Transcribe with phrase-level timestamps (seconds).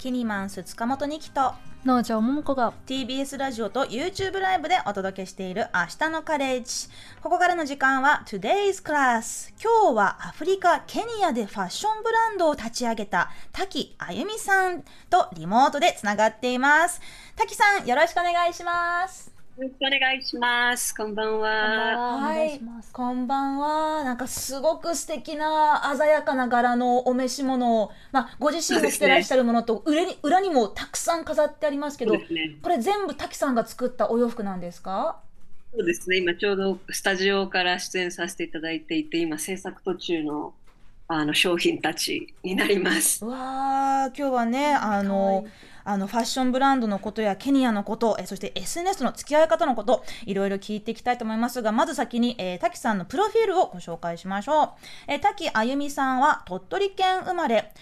[0.00, 1.52] キニマンス塚本二木と
[1.84, 6.88] 農場桃子が TBS ラジオと YouTube ライブでお届けしている明日のカレッジ。
[7.22, 17.02] ここからの時間は Today's Class 今日はアフリカケニアでファッションブランドを立ち上げた滝あゆみさんとリモートでつながっています。
[17.36, 20.94] 滝さんよろしくお願いしますよろしくお願いします。
[20.94, 21.48] こんばんは。
[22.16, 22.58] はい、
[22.94, 24.04] こんばんは。
[24.04, 32.22] なんかすごく素敵な鮮やかな柄のお召し物を、まあ、ご自身が着てらっしゃるものと裏に裏にもたくさん飾ってありますけど、ね、
[32.62, 35.20] これ全部滝さんが作ったお洋服なんですか？
[35.74, 36.16] そうですね。
[36.16, 40.54] 今ちょうどスタジオから出演させていただいていて、今制作途中の
[41.12, 43.24] あの商品たちになります。
[43.24, 45.44] わあ、今日はね、あの。
[45.82, 54.68] あのファッションブランドのことやケニアのことえそして SNS の付き合い方のこといろいろ聞いていきたいと思いますがまず先に、えー、滝さんのプロフィールをご紹介しましょう、
[55.08, 57.72] えー、滝あゆみさんは鳥取県生まれ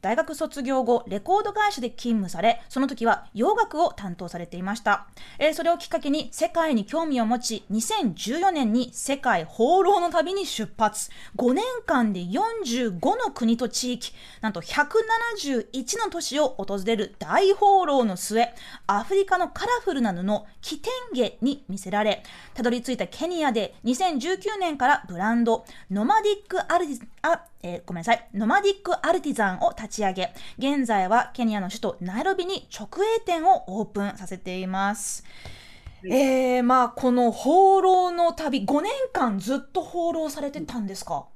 [0.00, 11.10] 大学卒業後レコード会社で勤務されその時は洋楽を担当されていました、えー、それをきっかけに世界に興味を持ち2014年に世界放浪の旅に出発。
[11.36, 18.52] 5年間で45の国と地域なんと171の都市を訪れる大放浪の末
[18.86, 20.24] アフリカのカラフルな布
[20.60, 22.22] キテンゲに魅せられ
[22.54, 35.24] たどり着いたケニアで2019年からブランドノマディックアルディあえー、ごめんなさい、ノマディックアルティザンを立ち上げ、現在はケニアの首都ナイロビに直営店をオープンさせています。
[36.08, 41.26] えー、まあこの放浪の旅5年間ずっと放浪されてたんですか、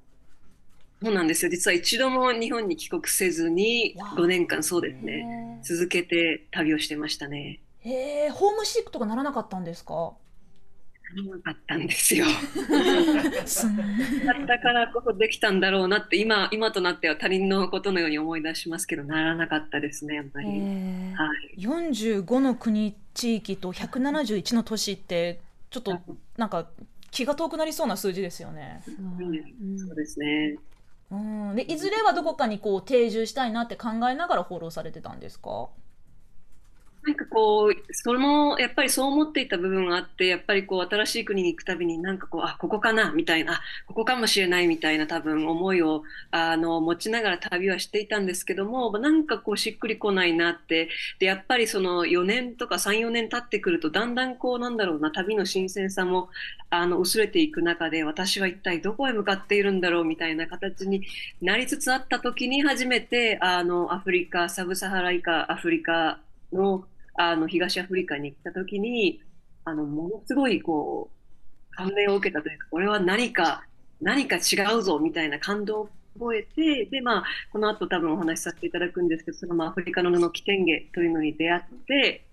[1.03, 1.51] そうなんですよ。
[1.51, 5.31] 実は一度も日本に帰国せずに5年間そうですね
[5.63, 7.63] 続けて旅をしてましたね。
[7.81, 10.15] へえホームシックとかならなかったんですか？
[11.15, 12.27] なかったんですよ。
[12.27, 12.33] だ
[14.33, 20.47] ったからこそできたんだろうなって今今となっては他人のことのように思い出しますけどならなかったですねやっぱり。
[20.49, 20.53] は
[21.57, 25.99] い、45の国地域と171の都市ってちょっと
[26.37, 26.69] なんか
[27.11, 28.83] 気が遠くなりそうな数字ですよね。
[28.87, 28.93] う
[29.75, 29.97] ん、そう。
[29.97, 30.59] ですね。
[31.11, 35.69] うん、でいずれはどこかにこう定住したいなって考えながら放浪されてたんですか？
[37.03, 56.29] なんかこう、その、やっぱりそう思っていた部分があって、やっぱりこう、新しい国に行くたびになんかこう、あ、ここかな、みたいな、ここかもしれないみたいな多分思いを、あの、持ちながら旅はしていたんですけども、なんかこう、しっくりこないなって、で、やっぱりその4年とか3、4年経ってくると、だんだんこう、なんだろうな、旅の新鮮さも、
[56.69, 61.07] あの、薄れていく中で、私は一体どこへ向かっているんだろうみたいな形に
[61.41, 66.19] なりつつあった時に初めて、あの、アフリカ、サブサハラ以下アフリカ
[66.53, 66.85] の
[67.15, 69.21] あの東アフリカに来た時に
[69.65, 73.65] あのものすごいこう感銘を受けたというかこれは何か
[74.01, 75.89] 何か違うぞみたいな感動を
[76.19, 82.25] 覚えてで、まあ、この後多分お話しさせていただくんですけどそのまあアフリカの布キテンゲというのに出会って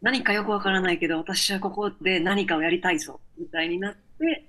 [0.00, 4.44] 何かよくわからないけど私はここで何かをやりたいぞみたいになって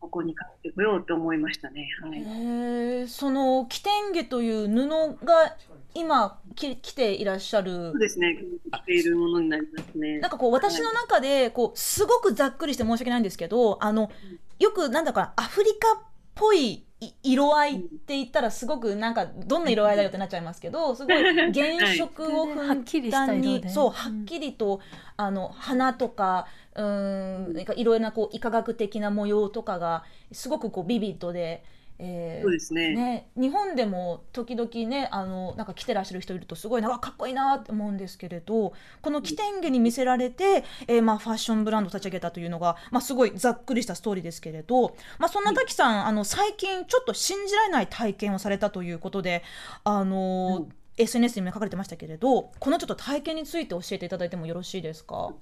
[0.00, 1.88] ここに帰ってこようと思いましたね。
[2.02, 5.56] はい、そのキテンゲという布が
[5.94, 7.90] 今き着ていらっしゃる。
[7.92, 8.36] そうですね。
[8.72, 10.18] 着ているものになりますね。
[10.18, 14.10] なんかこう私の中でこうすごくざっくりして申し訳ないんですけどあの
[14.58, 16.02] よくなんだかアフリカっ
[16.34, 16.84] ぽい
[17.22, 21.16] 色合いって言ったらすごくなんかどんな色合いだよってなっちゃいますけどすごい
[21.52, 24.80] 原色をふんだんに そうはっきりと
[25.16, 31.64] あの花とかうんなんかいろいろなこう医科学的な模様とかがすごくこうビビッドで。
[31.98, 32.94] えー、そうですね。
[32.94, 49.42] ね日本でも時々ねあのなんか着てらっしゃる人いるとすごいなんかかっこいいなって思うんですけれどこの着てんげに見せられて、えー、まあ、ファッションブランドを立ち上げたというのが、まあ、すごいざっくりしたストーリーですけれど、まあ、そんな滝さん、あの最近ちょっと信じられない体験をされたということで
[49.84, 55.32] あの、うん、SNS にも書かれてましたけれどこのちょっと体験について教えていただいてもよろしいですか？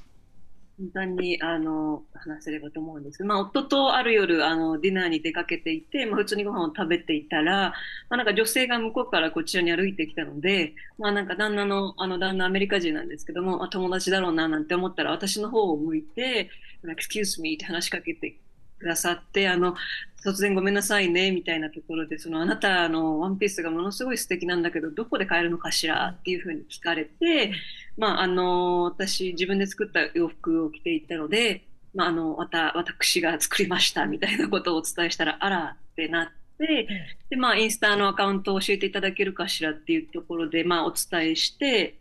[0.78, 3.22] 簡単にあの話せればと思うんです。
[3.24, 7.74] まあ、夫とある夜あのディナーに出かけていて、まあ、普通にご飯を食べていたら、
[8.08, 16.50] まあ、なんか女性が向こうからこちらに歩いてきたので、まあ、なんか旦那のあの旦那アメリカ人なんですけども、まあ、友達だろうななんて思ったら私の方を向いて
[16.84, 18.38] 「Excuse me」って話しかけて
[18.78, 19.76] くださってあの
[20.25, 27.52] 突然ごめんなさいねみたいなところでそのあなたのワンピースがものすごい素敵なんだけどどこで買えるのかしらっていうふうに聞かれて、
[27.96, 36.26] まあ、あの私自分で作った洋服を着ていたので、まあ、あのまた私が作りましたみたいなことをお伝えしたらあらってなっ
[36.58, 36.86] て
[37.28, 41.98] で、まあ、インスタのアカウントを教えていただけるかしらっていうところで、まあ、お伝えして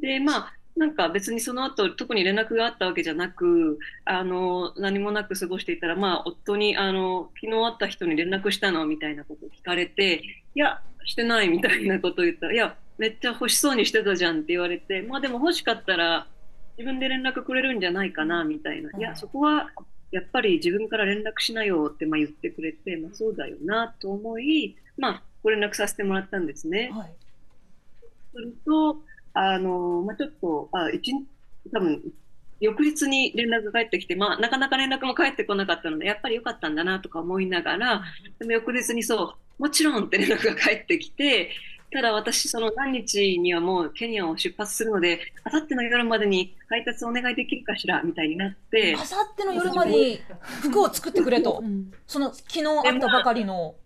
[0.00, 10.22] でまあなんか別にその後特に連絡があったわけじゃなくあの何もなく過ごしていたら、まあ、夫にあの昨日会った人に連絡したのみたいなことを聞かれて
[10.54, 16.26] いやしてないみたいなことを言ったらいやめっちゃ欲しそうにしてたじゃんって言われて、まあでも欲しかったら
[16.76, 18.90] 自分で連絡くれるんじゃないかなみたいな。
[18.98, 19.70] いや、そこは
[20.10, 26.90] やっぱり自分から連絡しなよってまあ言ってくれて、まあそうだよなと思い、まあご連絡させてもらったんですね。
[26.92, 27.14] はい、
[28.32, 28.98] すると、
[29.34, 31.26] あの、まあちょっと、あ、一日、
[31.72, 32.02] 多分、
[32.60, 38.04] 翌日に連絡が返ってきて、まあなかなか連絡も返ってこなかったので、やっぱり良かったんだなとか思いながら、
[38.38, 41.50] でも翌日にそう、もちろんって連絡が返ってきて、
[41.92, 50.20] ただ私、その何日にはもうケニアを出発するので、あさっての夜までに配達お願いできるかしらみたいになって、あさっての夜までに
[50.62, 51.62] 服を作ってくれと、
[52.06, 53.76] その昨日会ったばかりの。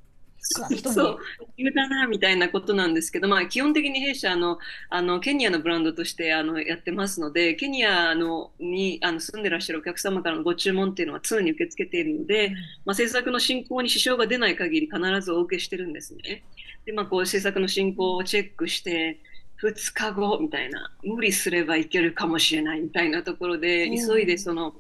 [0.41, 1.19] そう、
[1.57, 4.59] 言うだなみたいなことなんですけど、まあ、基本的に弊社の
[4.89, 12.53] あのケニアのブランドとしてあのやってますので、ケニアのにあの住んでらっしゃるお客様からのご注文っていうのは常に受け付けているので、
[12.85, 16.45] まあ、制作の進行に支障が出ない限り必ずお受けしてるんですね。
[16.85, 19.19] で、まあ、こう制作の進行をチェックして、
[19.63, 24.75] 2日後みたいな、無理すればいけるかもしれないみたいなところで、急いでその、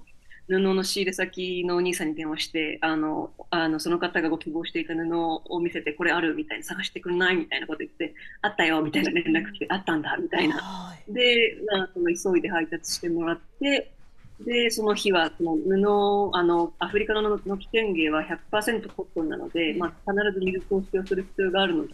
[0.48, 10.96] 布の仕入れ先のお兄さんに電話して、あの、あのその方がご希望していた布を見せて、これあるみたいに探してくんないみたいなこと言って、あったよみたいな連絡来て、あったんだみたいな。
[11.08, 13.92] で、まあ、その急いで配達してもらって、
[14.40, 21.92] で、その日は、その布、あの、アフリカのの起点芸は100%コットンなので、まあ、必ず水通しをする必要があるので、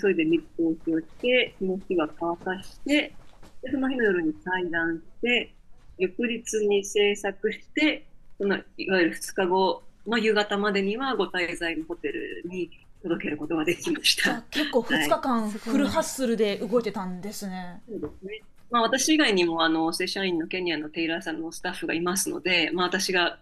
[0.00, 3.16] 急いで水通しをして、その日は乾かして、
[3.62, 5.54] で、その日の夜に裁断して、
[5.98, 12.70] 翌日に制作して、その、いわゆる2日後の夕方までにはご滞在のホテルに
[13.02, 14.42] 届けることができました。
[14.50, 17.82] 結構2日間フルハッスルで動いてたんですね。
[17.88, 18.51] そうですね。
[18.72, 23.38] まあ、私以外にもあの正社員のケニアのテイラーさんのスタッフがいますので、まあ、私が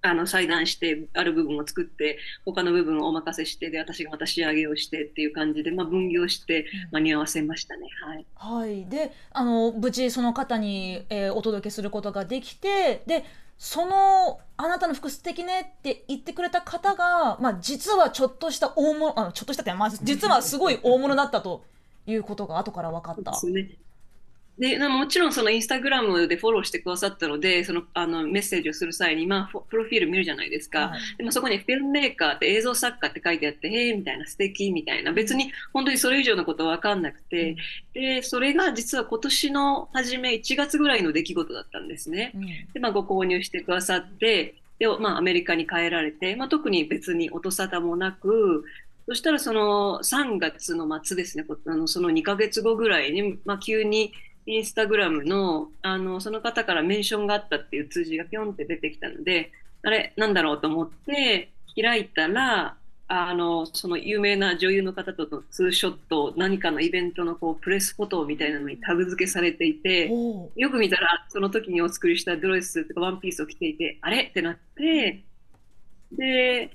[0.00, 7.88] あの裁断してある部分を作って他の部分をお任せしてで私がまた仕上げをしてっていう感じで、まあ、分業して間に合わせましたね。
[8.00, 13.24] はい、はい、であの無事その方に、えー、お届けすることができてで
[13.58, 21.64] そのあなたの服素敵ねって言ってくれた方が、まあ、実はちょっとした大物あちょっとしたって、まあ、実はすごい大物だったと
[22.06, 23.34] いうことが後から分かった。
[23.34, 23.78] そうですね
[24.58, 30.88] でもちろんそのインスタグラムでフォローしてくださったので、そのあのメッセージをする際に、まあ、プロフィール見るじゃないですか。
[30.88, 37.56] はい、でもそこにフィルムメーカーって映像作家って書いてあって、へえみたいな、素敵みたいな、別に本当にそれ以上のことは分かんなくて、
[37.94, 42.32] うん、で、それが実は今年の初め1月ぐらいの出来事だったんですね。
[42.34, 48.64] うん、で、まあ、ご購入してくださって、で、まあ、アメリカに帰られて、まあ、特に別に音沙汰もなく、
[49.08, 54.12] そしたらその3月の末ですね、あのその2ヶ月後ぐらいに、まあ、急に
[54.48, 59.52] インスタグラムの、あの、その方からメンションがあったっていう通知がぴょんって出てきたので、
[59.82, 62.76] あれ、なんだろうと思って、開いたら、
[63.08, 70.10] あの、その有名な女優の方とのツーショット、何かのイベントのこうプレスフォトみたいなのにタグ付けされていて、
[70.56, 75.24] よく見たら、その時にお作りしたドレスとかワンピースを着ていて、あれってなって、
[76.12, 76.70] で、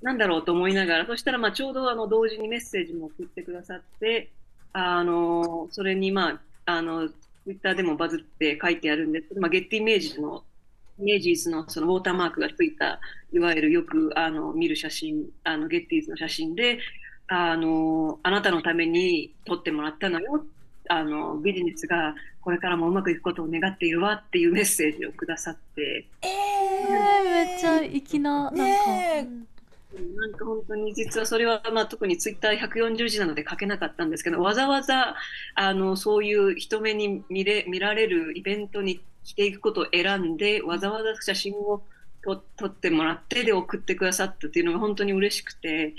[0.00, 4.30] なんだろうと思いながら、そしたらまあちょうどあの同時にメッセージも送ってくださって、
[4.72, 7.14] あの、それにまああの、ツ
[7.46, 10.44] イッターでもバズって書いてあるんですけど、まあ、ゲッティイメージズの、
[10.98, 13.00] イメージーズのそのウォーターマークがついた、
[13.32, 16.78] いわゆるよくあの見る写真、あのゲッティーズの写真で、
[17.28, 20.44] あの、あなたのために撮ってもらったのよ。
[20.88, 26.06] あの、ビジネスがこれからもうまくいくことを願っているわっていうメッセージをくださって。
[26.22, 28.62] えー、めっちゃ粋な、なんか。
[28.62, 29.28] ね
[29.92, 35.16] なんか本当に実はそれは、まあ、特にツイッター140字なので書けなかったんですけどわざわざ
[35.54, 41.82] あのそういう人目に見れ見られるイベントに来ていくことを選んでわざわざ写真を
[42.22, 45.94] 撮撮ってもらってで送ってくださったっていうのが本当に嬉しくて。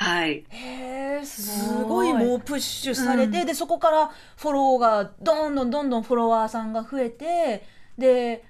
[0.00, 7.64] はい、へえすごいもうプッシュされて、うん、でそこからフォローがどんどんどんどんフォロワーさんが増えて
[7.98, 8.44] で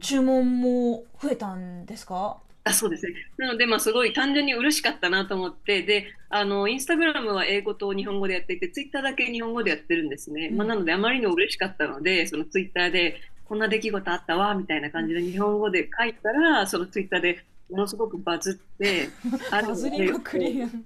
[0.00, 2.38] 注文も増えたんですか？
[2.68, 3.14] あそうですね。
[3.36, 10.48] なので、まあ、すごい単純に嬉しかったなと思って、で、あの、インスタグラムは英語と日本語でやっていて、ツイッターだけ日本語でやってるんですね。
[10.50, 19.08] うん、まあ、なので、あまりにも嬉しかったので、そのツイッターで、こんな出来事あったわ、みたいな感じで日本語で書いたら、そのツイッターでものすごくバズって、
[19.50, 20.84] バズりまくりやん。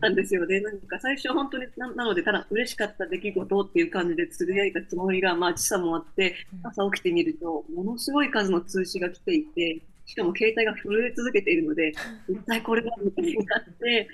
[0.00, 0.60] なんですよね。
[0.60, 11.92] なんか最初本当にななので、ただ嬉しかった出来事っていう感じでつぶやいたつもりが、まあ時差もあって、朝起きてみると、ものすごい数の通知が来ていて、しかも携帯が震え続けているので、
[12.28, 14.08] 一体これだみたいになって、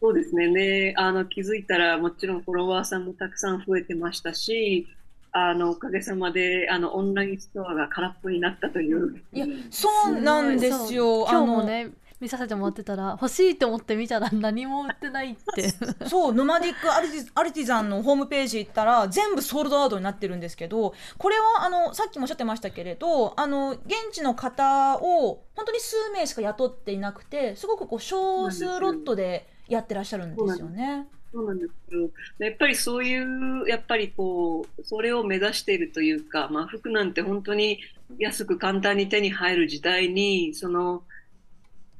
[0.00, 0.50] そうですね。
[0.54, 4.86] で、あの、気づいたら、もちろんフォロワーさんもたくさん増えてましたし、
[5.32, 9.20] あの、おかげさまで、あの、オンラインストアが空っぽになったという。
[9.34, 11.26] いや、そうなんですよ。
[11.28, 15.68] 今日もね、見させてもらってたら欲しいと思って見たら何も売ってないって。
[16.08, 31.06] そうノマディックアルティアルティザンのホームページ行ったら全部ソールドアウトになってるんですけどこれはあのさっきもおっしゃってましたけれどあの現地の方を本当に数名しか雇っていなくてすごくこう少数ロットでやってらっしゃるんですよね。
[31.32, 31.72] そうなんです。
[31.90, 37.80] けど、やっぱりそういう、やっぱりこう、それを目指しているというか、まあ、服なんて本当に
[38.18, 41.02] 安く簡単に手に入る時代に、その、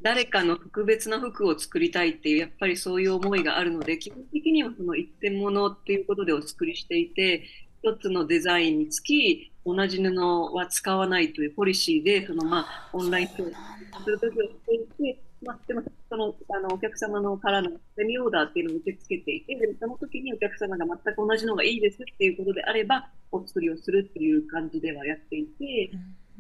[0.03, 7.45] 誰かの特別な服を作りたいっていう、やっぱりそういう思いがあるので、基本的にはその一点物っていうことでお作りしていて、
[7.83, 25.91] 一つのデザインにつき、同じ布は使わないというポリシーで、そのまあ、オンラインするときをしていて、まあ、でも、その、あの、お客様のからのセミオーダーっていうのを受け付けていて、でその時にお客様が全く同じのがいいですっていうことであれば、お作りをするっていう感じではやっていて、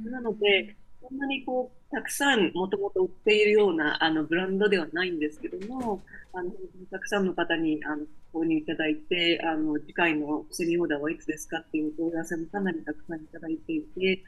[0.04, 0.76] なので、
[1.08, 6.50] そんなにこう、たくさんもともと売っているようなあのブランドではないんですけども、あの、
[6.90, 14.24] たくさんの方にあの購入いただいて、あの、次回のセミオーダーはいつですかっていうお問い合わせもかなりたくさんいただいていて、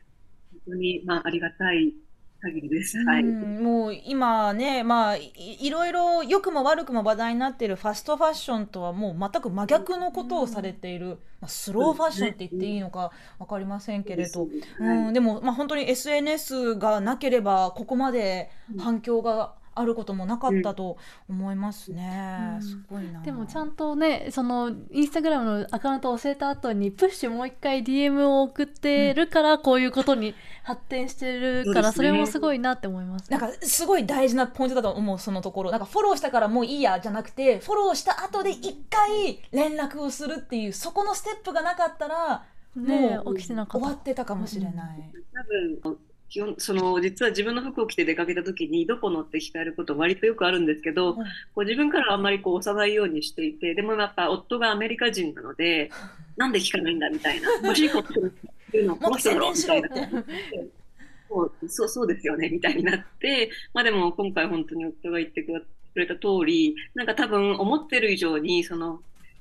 [0.52, 1.94] 本当に、まあ、ありがたい
[2.40, 2.98] 限りです。
[3.04, 3.22] はい。
[3.22, 20.98] もう今ね、まあい、いろいろ良くも悪くも話題になっているファストファッションとはもう全く真逆のことをされている、まあ、スローファッションって言っていいのか分かりませんけれど、うん、でも、まあ、本当に SNS がなければここまで反響があることもなかったと
[21.28, 23.22] 思いますね、うん、すごいな。
[23.22, 30.34] でもちゃんとねそのインスタグラムのアカウントを教えた後にプッシュもう一回 DM を送ってるからこういうことに
[30.64, 35.70] 発展してるから、それもすごいなって思います、なんかすごい大事なポイントだと思うそのところ。
[35.70, 43.86] なんかフォローしたからもういいやじゃなくてフォローした後で一回連絡をするっていうそこのステップがなかったらもう起きてなかった。
[43.86, 45.12] 終わってたかもしれない。
[45.82, 45.98] 多分
[46.30, 51.22] 基本その実は自分の服を着て出かけた時にどこのって聞かれること割とよくあるんですけど、こ
[51.56, 55.90] う自分からあんまりこう押さないようにしていてでもやっぱ夫がアメリカ人なので
[56.38, 58.12] なんで聞かないんだみたいな欲しいこと
[58.76, 59.88] いうのをこの人だろみたいな。
[61.28, 69.00] そうそうそうですよねみたいになって、まあ、でも今回本当に夫が言ってくれた通りなんか多分思ってる以上にその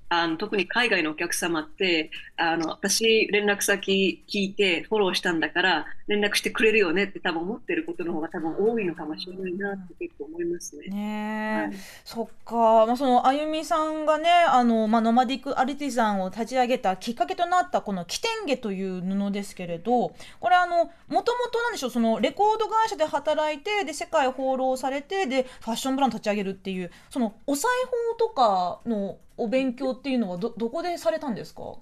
[0.10, 10.88] あの特に海外のお客様ってあの私連絡先聞いてフォローしたんだから連絡してくれるよねって多分思ってることの方が多分多いのかもしれないなって結構思いますね。
[10.88, 12.56] ね、はい、そっか、
[12.88, 27.70] まあ、そのあゆみさんがねあの、まあ、ノマディックアルティザンを立ち上げたきっかけとなったこの「キテンゲ」という布ですけれどこれあのもともとなんでしょうそのレコード会社で働いてで世界放浪されてでファッションブランド立ち上げるっていうそのお裁
[28.10, 31.75] 縫とかのお勉強っていうのはどどこでされたんですか？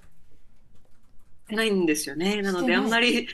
[1.50, 2.42] ないんですよね。
[2.42, 3.28] なのであんまり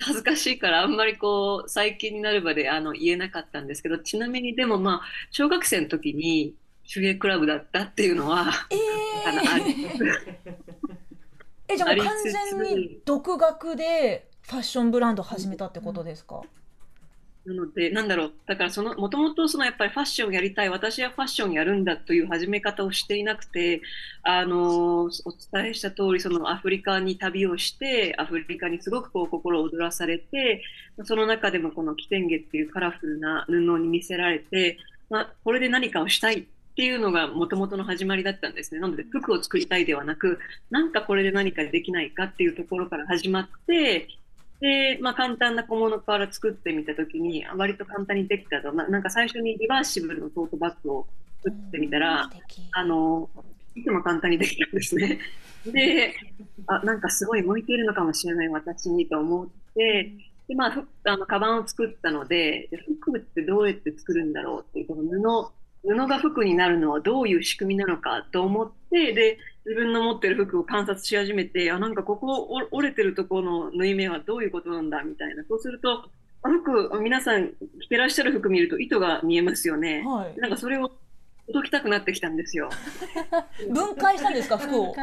[0.00, 6.54] 恥ずかしいからあんまりこう最近になるまであの言えなかったんですけどちなみにでもまあ小学生の時に
[6.92, 9.44] 手芸クラブだったっていうのは、えー、あのあ
[11.68, 16.57] えじゃあもう完全に独学でファッションブランド始めたってことですか、うん
[17.48, 23.80] なので、なんだろう、だからその、もともとそのやっぱりファッションやりたい、私はファッションやるんだという始め方をしていなくて、
[24.22, 25.10] あの、お
[25.52, 30.62] 伝えした通り、そのアフリカに旅をして、アフリカにすごくこう心を躍らされて、
[31.04, 34.76] その中でもこのキテンゲっていうカラフルな布に見せられて、
[35.08, 36.44] まあ、これで何かをしたいっ
[36.76, 38.80] ていうのがもともとの始まりだったんですね。
[38.80, 40.38] なので服を作りたいではなく、
[40.70, 44.08] なんかこれで何かできないかっていうところから始まって、
[44.60, 51.06] で、まあ、簡単な小物から作ってみたときに、割と簡単にできたと、まあ、なんか最初にリバーシブルのトートバッグを
[51.44, 52.28] 作ってみたら、
[52.72, 53.28] あの、
[53.74, 55.18] いつも簡単にできたんですね。
[55.66, 56.14] で、
[56.66, 60.12] あ、なんかすごい向いているのかもしれない私にと思って、
[60.48, 62.68] で、まあ、あの、カバンを作ったので、
[63.00, 69.38] 服ってどうやって作るんだろうっていう、この布、布が服になるのはどういう仕組みなのかと思って、で、
[69.68, 75.44] 自分の持ってる服を観察し始めて、あ、なんかここ折れてるところの縫い目はどういうことなんだみたいな。
[75.46, 76.08] そうすると、
[76.42, 77.50] 服、皆さん
[77.82, 80.02] 着てらっしゃる服見ると糸が見えますよね。
[80.06, 80.90] はい、なんかそれを
[81.48, 82.70] 届きたくなってきたんですよ。
[83.70, 84.94] 分解したんですか、 服を？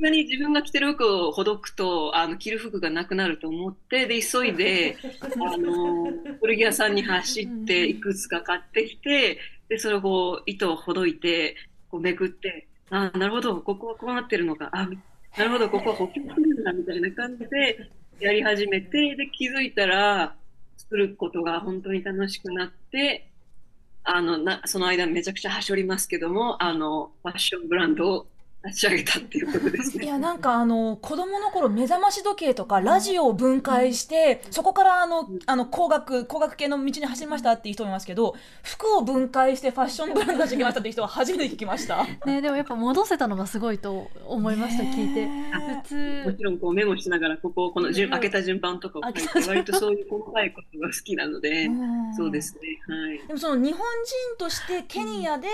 [0.00, 11.56] に自分が着てる服をほどくとあの着る服がなくなると思ってで急いで あの古着屋さんに走っていくつか買ってきてでそれをこう糸をほどいて
[11.88, 14.88] こうめくってあなるほど、ここはこうなってるのか、あ
[15.36, 17.90] なるほど、ここは補強するんだみたいな感じで
[18.20, 20.34] やり始めて、で、気づいたら、
[20.76, 23.30] 作ることが本当に楽しくなって、
[24.04, 28.26] あのなその間めちゃくちゃはしょりますけども、あのファッションブランドを
[28.64, 30.04] 立ち上げたっていうことですね。
[30.04, 42.04] いやなんかあの子供の頃目覚まし時計とかラジオを分解してそこからあのあの工学工学系の道に走りましたっていう人もいますけど服を分解してファッションブランドにしてきましたっていう人は初めて聞きました。
[42.26, 45.28] ねでもやっぱ戻せたのがすごいと思いました聞いて。
[45.82, 46.22] 普通。
[46.26, 52.14] もちろんこうメモしながらこここの順うん開けた順番とかを書いて割とそういう細かいことが好きなのでうん。
[52.14, 52.60] そうですね。
[52.92, 53.18] はい。
[53.28, 55.48] でもその日本人としてケニアで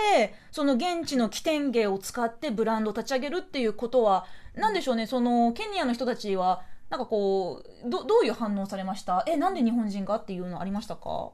[0.51, 5.07] その現地の起点芸を使ってブランドを立ち上げるっていうことはなんでしょうね？
[5.07, 9.25] そのケニアの人たちはなんかこうどどういう反応されました？
[9.27, 11.33] えなんで日本人がっていうのありましたか？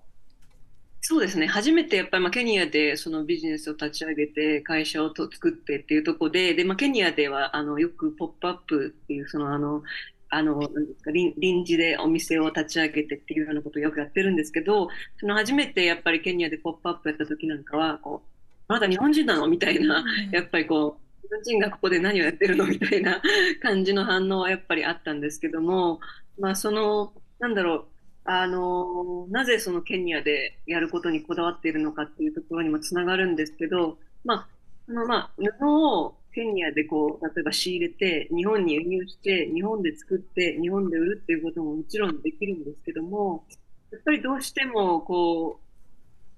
[1.02, 1.46] そうですね。
[1.46, 9.82] 初めてやっぱりまあケニアでそのビジネスを立ち上げて会社をと作ってっていうところでで、まあ、ケニアではあのよくポップアップっていうそのあの
[10.28, 14.88] あのなんですか臨臨時でお店を立ち上げてっていうようなことをよくやってるんですけど
[15.18, 19.48] その初めてやっぱりケニアでポップアップやった時なんかはこうあなた日本人なの？
[19.48, 23.22] みたいなやっぱりこう、日本人がここで何をやってるのみたいな
[23.62, 26.00] 感じの反応はやっぱりあったんですけども、
[26.38, 27.84] まあその、なんだろう、
[28.24, 34.48] あの、なぜそのケニアでやることにこだわっているのかっていうところにもつながるんですけど、まあ、
[34.86, 43.44] そのまあ、布をケニアでこう、例えば仕入れて、日本に輸入して、日本で作って、日本で売るっていうことももちろんできるんですけども、
[43.90, 45.60] やっぱりどうしてもこ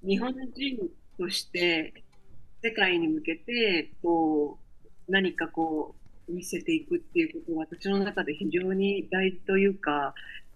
[0.03, 1.93] う、日本人として
[2.63, 4.62] 世界に向けて、こう、
[5.13, 5.95] 何かこ
[6.29, 10.15] う、見せていくっていうことは私の中で非常に大事というか、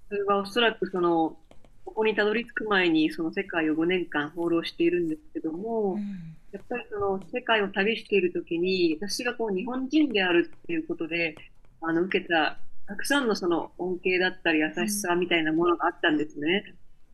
[0.09, 1.37] それはおそらくその、
[1.85, 5.99] ここにたどり着く前にその世界を5年間放浪しているんですけども、
[6.53, 11.37] やっぱりその世界を旅しているときに、私がこう日本人であるっていうことで、
[11.83, 16.65] あの、受けたたくさんのその恩恵だったり優しさみたいなものがあったんですね。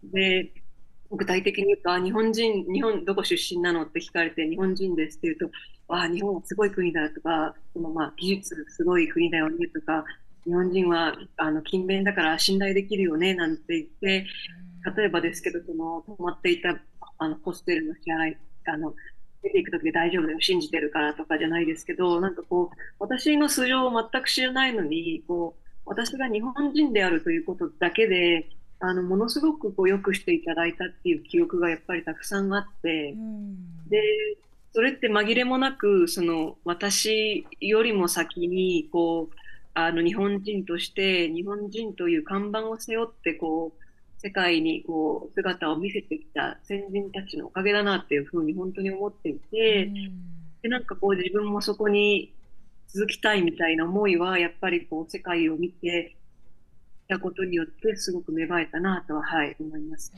[0.04, 0.52] で、
[1.12, 5.50] 具体的に言うと、日本人、日本どこ出身なのって聞かれて、日本人ですって言うと、
[5.88, 10.04] あ日本はすごい国だとか、そのまあ技術すごい国だよねとか、
[10.45, 14.26] 日本人はあの勤勉だから信頼できるよねなんて言って、
[14.97, 16.78] 例えばですけど、その泊まっていた
[17.19, 18.95] あのホステルの支払い、あの
[19.42, 28.49] 出ていくときで大丈夫だよ、信じてるからとかじゃないですけど、なんかこう、私の素性を全く知らないのに、こう、私が日本人であるということだけで、
[28.84, 33.14] あの、ものすごくこう、良くしていただいたっていう記憶がやっぱりたくさんあって、
[33.88, 34.02] で、
[34.73, 39.36] それって紛れもなく、その、私よりも先に、こう、
[39.75, 43.82] あの、日本人として、日本人という看板を背負って、こう、
[44.18, 49.90] 世界にこう姿を見せてきた先人たちのおかげだなっていうふうに本当に思っていて、
[50.62, 52.32] で、なんかこう自分もそこに
[52.86, 56.22] 続きたいみたいな思いは、やっぱりこう世界を見てき
[57.12, 60.12] たことによってすごく芽生えたなとは、はい、思います。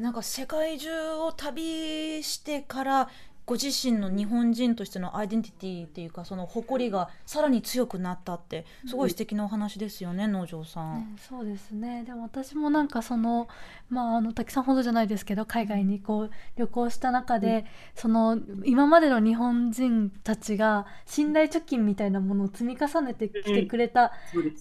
[0.00, 3.08] なんか世界中を旅してから
[3.46, 11.00] ご自身の日本人としてのアイデンティティっていうかその誇りがさらに強くなったってすごい素敵なお話ですよね、農場さん。
[11.00, 12.04] ね、そうですね。
[12.04, 13.48] でも私もなんかその
[13.90, 17.64] まああの滝さんほどじゃないですけど海外にこう旅行した中で、うん。
[17.94, 24.12] その今までの日本人たちが信頼貯金みたいなものを積み重ねてきてくれた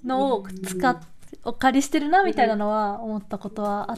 [0.04, 1.00] のを使っ
[1.44, 3.98] お借りしてるなみたいなのは思ったことはあ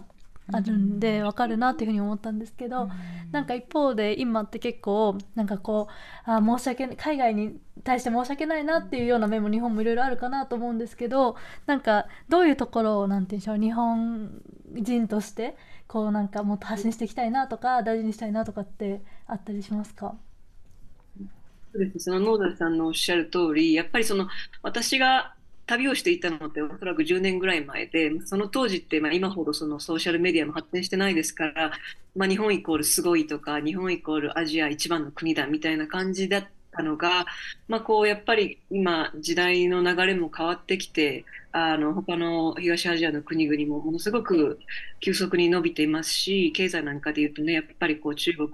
[0.52, 2.88] あるんでわかるなっていうふうに思ったんですけど、
[3.32, 5.88] なんか一方で今って結構なんかこ
[6.28, 14.40] うあ申し訳海外に対して申し訳ないなっていうような面も日本もいろいろあるかなと思うんですけどなんかどういうところをなんていうんでしょう日本
[14.76, 20.16] 人としてこうなんかもっと発信していきたいなとか大事にしたいなとかってあったりしますか？
[21.74, 22.00] そうですね。
[22.00, 24.28] そのノーダさんのおっしゃる通り、やっぱりその
[24.62, 25.34] 私が
[25.68, 31.72] 旅をしていたのっておそらく10年ぐらい前で、その当時ってまあ今ほどそのソーシャルメディアも発展してないですから、
[32.16, 36.48] まあ、日本イコールすごいとか、日本イコールアジア一番の国だみたいな感じだった
[36.84, 37.26] のが、
[37.68, 44.60] まあ、こうやっぱり今時代の流れも変わってきて、あの他の東アジアの国々もものすごく
[45.00, 48.50] 急速に伸びていますし、経済なんかで言うとね、やっぱりこう中国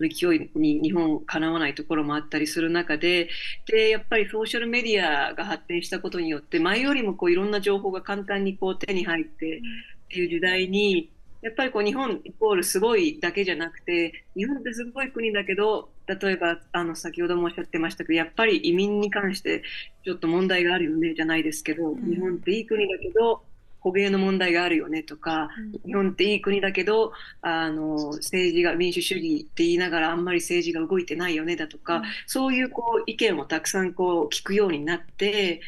[0.00, 3.28] の勢いに日本かなわないところもあったりする中で、
[3.66, 9.60] で、やっぱりソーシャルメディアが発展したことによって、前よりもこういろんな情報が簡単にこう手に入ってっ
[10.08, 19.62] ていう時代に、やっぱりこう日本イコールすごいだけじゃなくて、日本ってすごい国だけど、例えばあの先ほどもおっしゃってましたけど、やっぱり移民に関して
[20.04, 22.10] ちょっと問題があるよねじゃないですけど、ん。
[22.10, 23.42] 日本っていい国だけど、
[23.80, 25.50] 捕鯨の問題があるよねとか、
[25.86, 32.02] 日本っていい国だけど、あの政治が民主主義って言いながらあんまり政治が動いてないよねだとか、うん。
[32.26, 35.60] そういうこう意見をたくさんこう聞くようになって、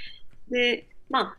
[0.50, 1.36] で、まあ、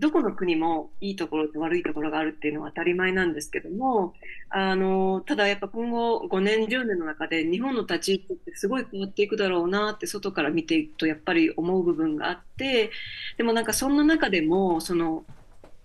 [0.00, 4.14] どこの国もいいところと悪いところがあるっていうのは当たり前なんですけども、
[4.48, 12.90] あの、ただやっぱ今後5年、10年の中で日本の立ち位置ってすごい変わっていくだろうなって外から見ていくとやっぱり思う部分があって、
[13.36, 15.24] でもなんかそんな中でも、その、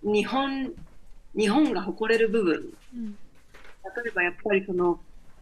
[0.02, 0.72] 日本、
[1.36, 4.98] 日本が誇れる部分、例えばやっぱりその、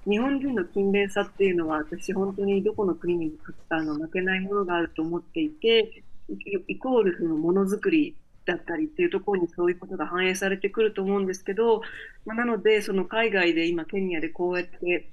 [0.07, 3.33] 日本人の勤勉さっていうのは私本当にどこの国にも
[3.71, 6.03] あの負けないものがあると思っていて、
[6.67, 8.15] イコールそのものづくり
[8.49, 11.83] だったりっていうところにそういうことが反映されてくると思うんですけど、
[12.25, 15.11] まあ、なので、その海外で今、ケニアでこうやって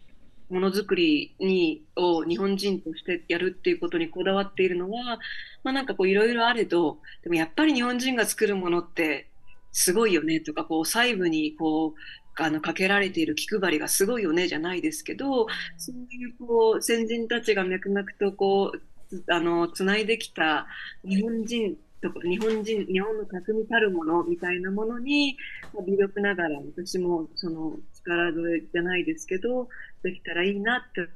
[0.50, 5.20] ものづくりにを日本人としてやるっていうことにこだわっているのは、
[5.64, 9.30] まあ、なんかこういろいろあれど、でもやっぱり日本人が作るものって
[9.74, 11.94] すごいよねとか、こう細部にこう、
[12.38, 18.82] あのかけられている気配りがすごいよねじゃないですけど、そういうこう先人たちが脈々とこう
[19.30, 20.68] あのつないできた
[21.08, 25.38] 日本人とこ日本人、日本の匠たるものみたいなものに、
[25.86, 29.68] 微力ながら私もその力添えじゃないですけど、
[30.04, 31.10] できたらいいなって。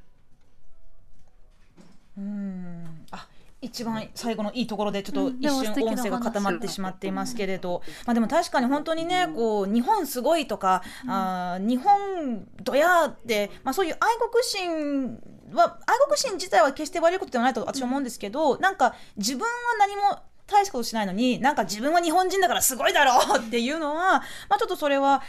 [2.18, 2.84] うん。
[3.12, 3.28] あ
[3.62, 15.20] 一番最後のいいところでちょっと一瞬音声が固まってしまっていますけれど、まあ、でも確かに本当にねこう日本すごいとか、あ日本どやって、まあ、そういう愛国心
[15.52, 19.48] は愛国心自体は決して悪いことではないと私は思うんですけどなんか自分は
[19.78, 25.22] 何も大したことしないのになんか自分は日本人だからすごいだろうっていうのは、まあ、ちょっとそれは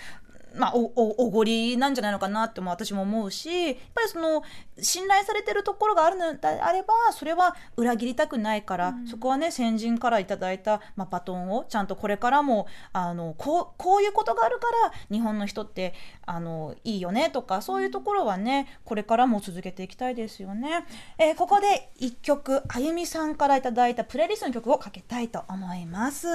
[0.56, 4.44] まあ、おおごりなんじゃないのかなっても私も思うしやっぱりその
[4.80, 15.94] 信頼されてるところがあるのであればそれは裏切りたくないから、うん、そこはね先人からいただいた、まあ、バトンをちゃんとこれからもあのこうこういうことがあるから日本の人って
[16.26, 20.86] あのいいよねとかそういうところはねこれからも続けていきたいですよね。
[21.18, 26.28] えー、ここで1曲あゆみさんからいただいたプレイリストの曲をかけたいと思います。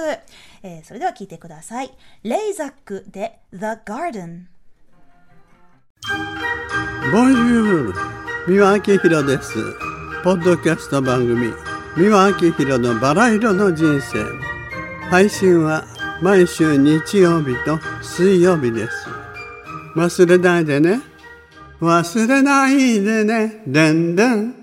[0.63, 1.91] えー、それでは聴いてください。
[2.23, 4.45] レイザックで The Garden
[7.11, 7.93] ボンジュール
[8.47, 9.53] 三輪明宏です。
[10.23, 11.53] ポッドキャスト番組
[11.95, 14.23] 三輪明宏のバラ色の人生。
[15.09, 15.85] 配信は
[16.21, 19.09] 毎週日曜日と水曜日です。
[19.95, 21.01] 忘れないでね。
[21.79, 23.63] 忘れないでね。
[23.67, 24.56] でんでん。